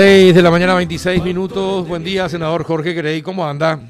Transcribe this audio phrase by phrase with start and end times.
[0.00, 1.88] 6 de la mañana, 26 minutos.
[1.88, 3.20] Buen día, senador Jorge Grey.
[3.20, 3.80] ¿Cómo anda?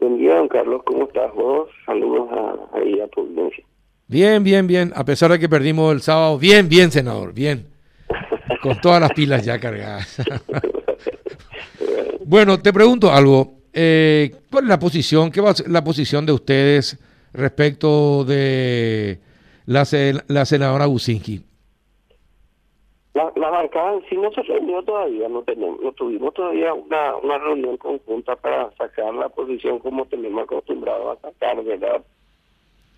[0.00, 0.82] Buen día, don Carlos.
[0.84, 1.68] ¿Cómo estás vos?
[1.86, 3.64] Saludos a, a tu audiencia.
[4.08, 4.92] Bien, bien, bien.
[4.96, 6.36] A pesar de que perdimos el sábado.
[6.36, 7.32] Bien, bien, senador.
[7.32, 7.64] Bien.
[8.60, 10.20] Con todas las pilas ya cargadas.
[12.26, 13.52] bueno, te pregunto algo.
[13.72, 15.30] Eh, ¿Cuál es la posición?
[15.30, 16.98] ¿Qué va a ser la posición de ustedes
[17.32, 19.20] respecto de
[19.64, 19.86] la,
[20.26, 21.44] la senadora Businski?
[23.14, 27.16] La, la bancada en sí no se reunió todavía, no tenemos, no tuvimos todavía una,
[27.16, 32.02] una reunión conjunta para sacar la posición como tenemos acostumbrado a sacar, ¿verdad?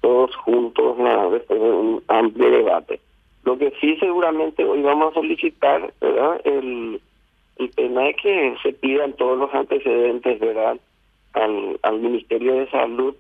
[0.03, 0.99] Todos juntos
[1.31, 3.01] después de un amplio debate.
[3.45, 6.41] Lo que sí seguramente hoy vamos a solicitar, ¿verdad?
[6.45, 7.01] El,
[7.57, 10.77] el tema es que se pidan todos los antecedentes, ¿verdad?
[11.33, 13.15] Al, al Ministerio de Salud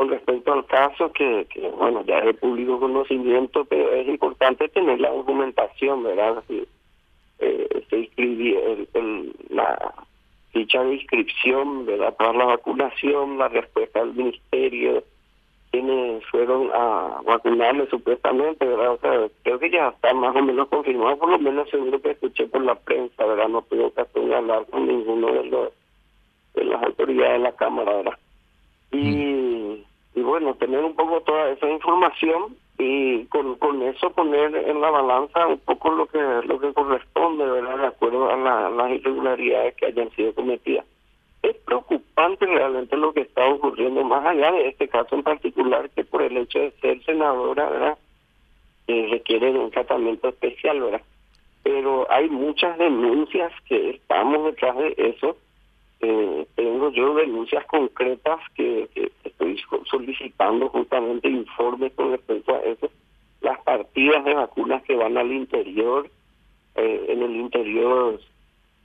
[0.00, 1.46] con respecto al caso que,
[1.76, 6.42] bueno, ya es de público conocimiento, pero es importante tener la documentación, ¿verdad?
[7.38, 8.60] Eh, se inscribió
[9.50, 9.92] la
[10.52, 12.16] ficha de inscripción, ¿verdad?
[12.16, 15.04] Para la vacunación, la respuesta del ministerio,
[15.70, 18.92] quienes fueron a vacunarle supuestamente, ¿verdad?
[18.92, 22.12] O sea, creo que ya está más o menos confirmado, por lo menos seguro que
[22.12, 23.48] escuché por la prensa, ¿verdad?
[23.48, 25.72] No tuve ocasión de hablar con ninguno de los
[26.54, 28.18] de las autoridades de la Cámara, ¿verdad?
[28.92, 29.39] Y, y
[30.30, 35.44] bueno, tener un poco toda esa información y con, con eso poner en la balanza
[35.48, 37.78] un poco lo que lo que corresponde, ¿verdad?
[37.78, 40.84] De acuerdo a las irregularidades que hayan sido cometidas.
[41.42, 46.04] Es preocupante realmente lo que está ocurriendo, más allá de este caso en particular, que
[46.04, 47.98] por el hecho de ser senadora, ¿verdad?
[48.86, 51.02] Eh, requiere de un tratamiento especial, ¿verdad?
[51.64, 55.36] Pero hay muchas denuncias que estamos detrás de eso
[56.00, 58.88] eh, tengo yo denuncias concretas que,
[59.24, 62.90] estoy solicitando justamente informes con respecto a eso.
[63.42, 66.08] Las partidas de vacunas que van al interior,
[66.76, 68.18] eh, en el interior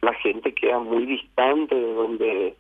[0.01, 2.55] la gente queda muy distante de donde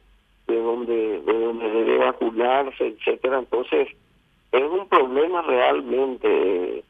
[0.47, 3.39] de donde de donde debe vacunarse, etcétera.
[3.39, 3.89] Entonces
[4.51, 6.83] es un problema realmente.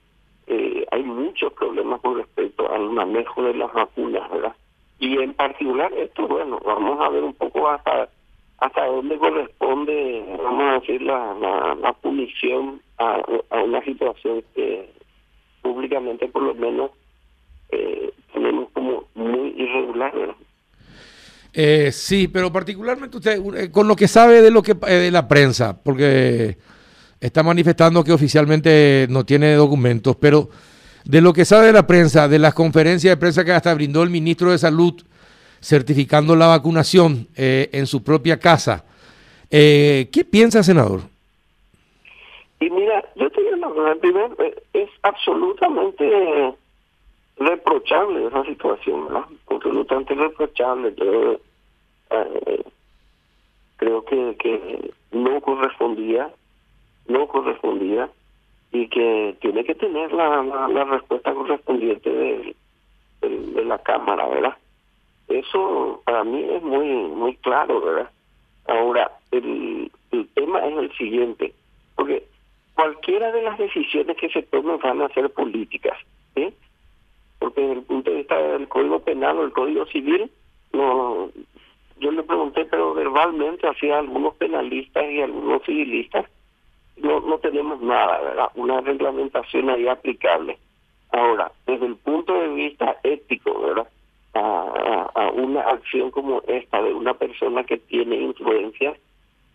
[0.48, 4.56] Eh, hay muchos problemas con respecto al manejo de las vacunas, ¿verdad?
[5.00, 8.10] Y en particular esto, bueno, vamos a ver un poco hasta
[8.58, 11.36] hasta dónde corresponde, vamos a decir, la,
[11.82, 14.90] la, punición a, a, una situación que
[15.62, 16.92] públicamente por lo menos
[17.70, 20.14] eh, tenemos como muy irregular.
[21.54, 25.12] Eh, sí, pero particularmente usted, eh, con lo que sabe de lo que eh, de
[25.12, 26.58] la prensa, porque
[27.20, 30.50] está manifestando que oficialmente no tiene documentos, pero
[31.06, 34.10] de lo que sabe la prensa, de las conferencias de prensa que hasta brindó el
[34.10, 35.02] ministro de Salud
[35.62, 38.84] certificando la vacunación eh, en su propia casa.
[39.50, 41.02] Eh, ¿Qué piensa, senador?
[42.60, 46.54] Y mira, yo te digo, en primer, eh, es absolutamente
[47.38, 49.26] reprochable esa situación, ¿verdad?
[49.48, 50.94] Absolutamente reprochable.
[50.98, 51.40] Yo
[53.78, 56.30] creo que, que no correspondía,
[57.08, 58.10] no correspondía
[58.72, 62.56] y que tiene que tener la, respuesta correspondiente de,
[63.22, 64.58] de, la Cámara, ¿verdad?
[65.28, 68.10] Eso para mí es muy muy claro, ¿verdad?
[68.68, 71.54] Ahora, el, el tema es el siguiente,
[71.96, 72.26] porque
[72.74, 75.98] cualquiera de las decisiones que se tomen van a ser políticas,
[76.36, 76.54] ¿sí?
[77.40, 80.30] Porque desde el punto de vista del Código Penal o el Código Civil,
[80.74, 81.30] no
[81.98, 86.26] yo le pregunté, pero verbalmente hacía algunos penalistas y algunos civilistas
[87.06, 88.48] no, no tenemos nada, ¿verdad?
[88.56, 90.58] Una reglamentación ahí aplicable.
[91.12, 93.88] Ahora, desde el punto de vista ético, ¿verdad?
[94.34, 98.96] A, a, una acción como esta de una persona que tiene influencia,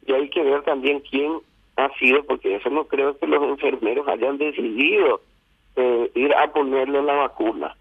[0.07, 1.41] y hay que ver también quién
[1.77, 5.21] ha sido, porque eso no creo que los enfermeros hayan decidido
[5.77, 7.77] eh, ir a ponerle la vacuna.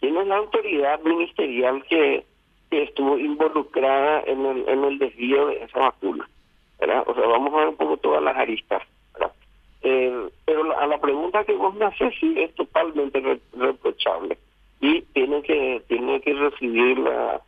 [0.00, 2.24] ¿Quién es la autoridad ministerial que,
[2.70, 6.28] que estuvo involucrada en el, en el desvío de esa vacuna?
[6.78, 7.04] ¿verdad?
[7.06, 8.82] O sea, vamos a ver un poco todas las aristas.
[9.86, 13.22] Eh, pero a la pregunta que vos me haces, sí, es totalmente
[13.52, 14.38] reprochable.
[14.80, 17.42] Y tiene que tiene que recibir la,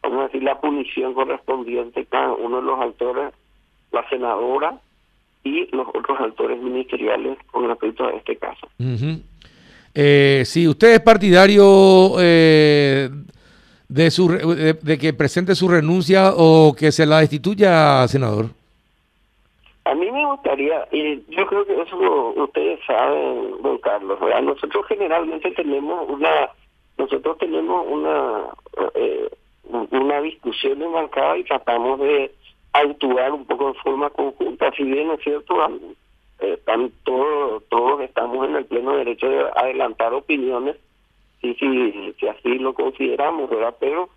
[0.00, 3.34] vamos a decir, la punición correspondiente cada uno de los autores,
[3.90, 4.78] la senadora
[5.42, 8.68] y los otros autores ministeriales con respecto a este caso.
[9.92, 13.10] eh, si usted es partidario eh,
[13.88, 18.61] de, su, de que presente su renuncia o que se la destituya, senador.
[20.32, 26.50] Gustaría, y yo creo que eso ustedes saben, don Carlos, nosotros generalmente tenemos una,
[26.98, 28.46] nosotros tenemos una
[28.94, 29.28] eh,
[29.90, 32.32] una discusión enmarcada y tratamos de
[32.72, 35.54] actuar un poco en forma conjunta, si bien es cierto,
[36.40, 40.76] eh, están todos, todos estamos en el pleno derecho de adelantar opiniones,
[41.40, 43.74] sí, sí, si así lo consideramos, ¿verdad?
[43.78, 44.08] Pero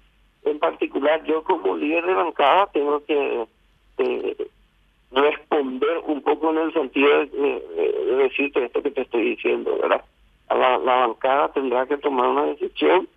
[0.43, 3.45] en particular yo como líder de bancada tengo que
[3.97, 4.47] eh,
[5.15, 7.63] responder un poco en el sentido de,
[8.17, 10.03] decirte esto que te estoy diciendo, ¿verdad?
[10.49, 13.07] La, la bancada tendrá que tomar una decisión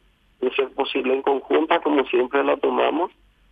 [0.41, 3.11] de ser posible en conjunta, como siempre la tomamos,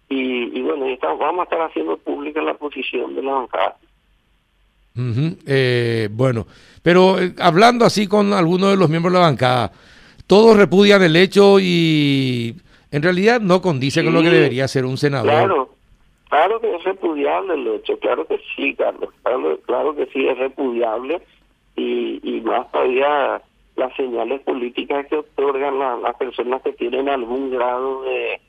[0.09, 0.87] y, y bueno,
[1.19, 3.77] vamos a estar haciendo pública la posición de la bancada.
[5.47, 6.47] eh, bueno,
[6.83, 9.73] pero eh, hablando así con algunos de los miembros de la bancada,
[10.27, 12.55] todos repudian el hecho y
[12.91, 15.31] en realidad no condice con lo que debería ser un senador.
[15.31, 15.76] Claro,
[16.29, 19.11] claro que es repudiable el hecho, claro que sí, Carlos,
[19.67, 21.23] claro, que sí es repudiable.
[21.79, 23.43] Y, y más todavía
[23.77, 28.41] las señales políticas que otorgan las personas que tienen algún grado de,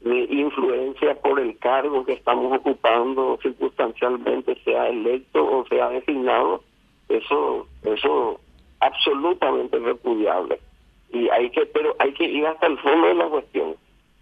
[0.00, 6.62] de influencia por el cargo que estamos ocupando circunstancialmente, sea electo o sea designado,
[7.08, 8.40] eso, eso
[8.80, 10.58] absolutamente repudiable.
[11.12, 13.76] Y hay que pero hay que ir hasta el fondo de la cuestión.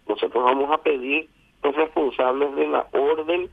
[0.08, 1.28] Nosotros vamos a pedir
[1.62, 3.48] los responsables de la orden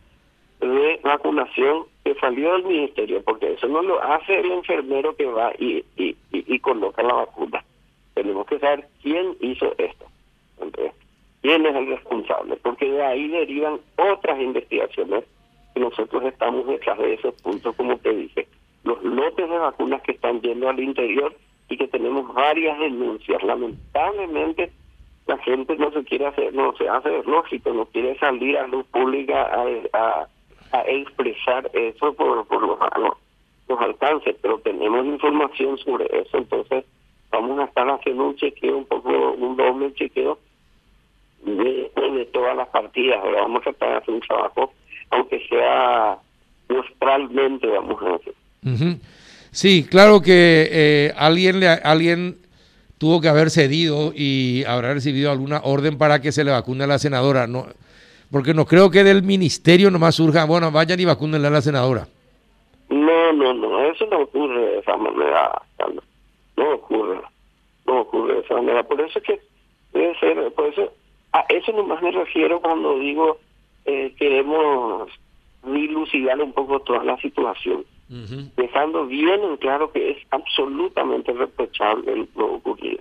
[0.60, 5.52] de vacunación que salió del ministerio porque eso no lo hace el enfermero que va
[5.60, 7.64] y, y, y, coloca la vacuna.
[8.16, 10.06] Tenemos que saber quién hizo esto
[11.42, 15.24] quién es el responsable porque de ahí derivan otras investigaciones
[15.74, 18.48] que nosotros estamos detrás de esos puntos como te dije
[18.84, 21.36] los lotes de vacunas que están yendo al interior
[21.70, 23.44] y que tenemos varias denuncias.
[23.44, 24.72] Lamentablemente
[25.28, 28.86] la gente no se quiere hacer, no se hace lógico, no quiere salir a luz
[28.88, 30.28] pública a,
[30.72, 32.80] a, expresar eso por, por los,
[33.68, 36.86] los, alcances, pero tenemos información sobre eso, entonces
[37.30, 40.40] vamos a estar haciendo un chequeo, un poco, un doble chequeo
[41.44, 44.74] de, de todas las partidas, ahora vamos a estar haciendo un trabajo,
[45.10, 46.18] aunque sea
[46.70, 49.00] muestralmente, vamos a decir.
[49.52, 52.38] Sí, claro que eh, alguien, le, alguien
[52.98, 56.88] tuvo que haber cedido y habrá recibido alguna orden para que se le vacune a
[56.88, 57.48] la senadora.
[57.48, 57.68] No,
[58.32, 62.08] porque no creo que del ministerio nomás surja, bueno, vayan y vacúnenle a la senadora.
[62.90, 65.62] No, no, no, eso no ocurre de esa manera,
[66.56, 67.20] No ocurre,
[67.86, 68.84] no ocurre de esa manera.
[68.84, 69.40] Por eso es que
[69.94, 70.92] debe ser, por eso,
[71.34, 73.38] a eso nomás me refiero cuando digo
[73.86, 75.10] eh, queremos
[75.64, 82.54] dilucidar un poco toda la situación dejando bien en claro que es absolutamente reprochable lo
[82.54, 83.00] ocurrido.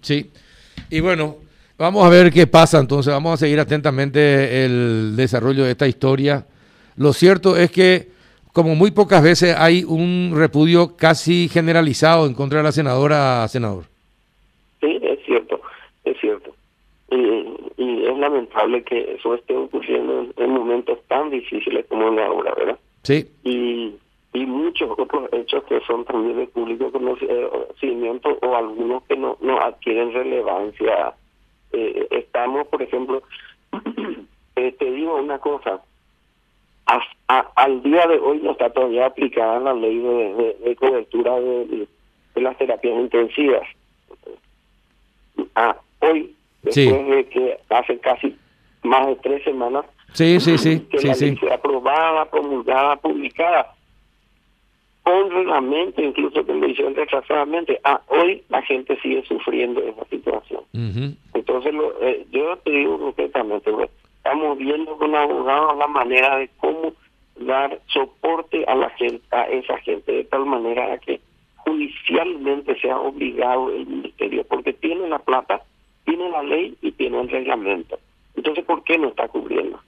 [0.00, 0.30] Sí,
[0.90, 1.36] y bueno,
[1.78, 6.46] vamos a ver qué pasa entonces, vamos a seguir atentamente el desarrollo de esta historia.
[6.96, 8.08] Lo cierto es que,
[8.52, 13.86] como muy pocas veces, hay un repudio casi generalizado en contra de la senadora, senador.
[14.80, 15.60] Sí, es cierto,
[16.04, 16.54] es cierto.
[17.84, 22.78] Y, es lamentable que eso esté ocurriendo en, momentos tan difíciles como en ahora, ¿verdad?
[23.02, 23.26] Sí.
[23.42, 23.94] Y,
[24.32, 29.60] y muchos otros hechos que son también de público conocimiento o algunos que no, no
[29.60, 31.14] adquieren relevancia.
[31.72, 33.22] Eh, estamos, por ejemplo,
[34.56, 35.82] eh, te digo una cosa,
[37.56, 41.88] al día de hoy no está todavía aplicada la ley de, cobertura de,
[42.36, 43.66] las terapias intensivas.
[45.54, 46.34] Ah, hoy,
[46.64, 48.36] después de que hace casi
[48.82, 49.84] más de tres semanas
[50.14, 50.80] Sí, sí, sí.
[50.90, 51.36] Que sí, la sí.
[51.52, 53.74] aprobada, promulgada, publicada,
[55.02, 57.80] con reglamento, incluso con decisión retrasadamente.
[57.82, 60.62] Ah, hoy la gente sigue sufriendo esa situación.
[61.34, 66.48] Entonces, lo, eh, yo te digo concretamente, pues, estamos viendo con abogados la manera de
[66.58, 66.92] cómo
[67.40, 71.20] dar soporte a la gente, a esa gente, de tal manera que
[71.56, 75.60] judicialmente sea obligado el ministerio, porque tiene la plata,
[76.14, 77.98] tiene la ley y tiene el reglamento.
[78.36, 79.80] Entonces, ¿por qué no está cubriendo?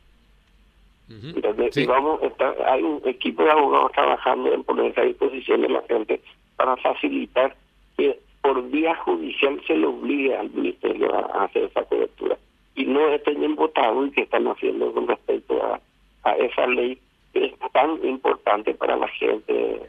[1.86, 2.20] vamos,
[2.66, 6.20] hay un equipo de abogados trabajando en ponerse a disposición de la gente
[6.56, 7.54] para facilitar
[7.96, 12.36] que por vía judicial se le obligue al ministerio a, hacer esa cobertura.
[12.74, 15.80] Y no estén votado y que están haciendo con respecto a,
[16.24, 16.98] a esa ley
[17.32, 19.82] que es tan importante para la gente.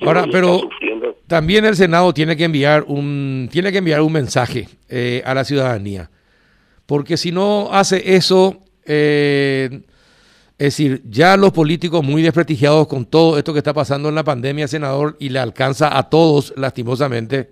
[0.00, 0.60] Ahora, pero
[1.26, 5.44] también el Senado tiene que enviar un tiene que enviar un mensaje eh, a la
[5.44, 6.10] ciudadanía,
[6.86, 9.80] porque si no hace eso, eh,
[10.58, 14.24] es decir, ya los políticos muy desprestigiados con todo esto que está pasando en la
[14.24, 17.50] pandemia, senador, y le alcanza a todos, lastimosamente,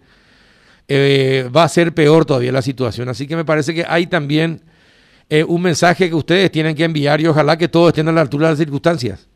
[0.89, 3.09] eh, va a ser peor todavía la situación.
[3.09, 4.61] Así que me parece que hay también
[5.29, 8.23] eh, un mensaje que ustedes tienen que enviar y ojalá que todos estén a la
[8.23, 9.29] altura de las circunstancias.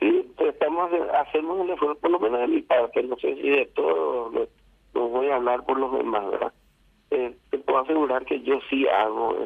[0.00, 0.90] Sí, pues estamos,
[1.38, 4.30] hacemos un esfuerzo, por lo menos de mi parte, no sé si de todo,
[4.94, 6.52] no, voy a hablar por los demás, ¿verdad?
[7.10, 9.36] Eh, te puedo asegurar que yo sí hago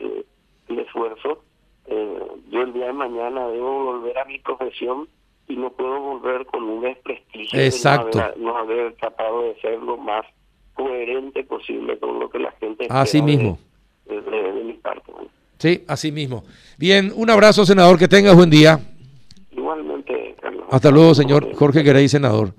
[0.68, 1.42] el esfuerzo
[1.90, 2.18] eh,
[2.50, 5.08] yo el día de mañana debo volver a mi profesión
[5.48, 8.18] y no puedo volver con un desprestigio Exacto.
[8.18, 10.26] de no haber, no haber tratado de ser lo más
[10.74, 13.58] coherente posible con lo que la gente Así mismo.
[14.04, 15.10] de, de- de mi parte.
[15.58, 16.44] Sí, así mismo.
[16.76, 17.98] Bien, un abrazo, senador.
[17.98, 18.78] Que tengas buen día.
[20.70, 22.54] Hasta luego, señor Jorge Querey, senador.